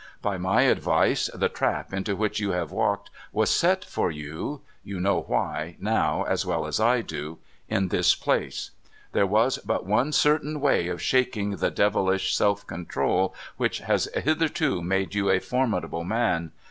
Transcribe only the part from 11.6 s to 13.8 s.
devilish self control which